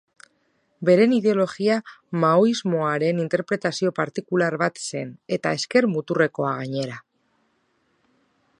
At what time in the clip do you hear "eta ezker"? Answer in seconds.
5.37-5.89